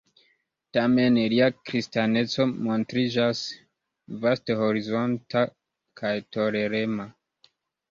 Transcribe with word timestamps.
Tamen 0.77 1.19
lia 1.33 1.49
kristaneco 1.71 2.47
montriĝas 2.69 3.43
vasthorizonta 4.25 5.47
kaj 6.03 6.17
tolerema. 6.39 7.09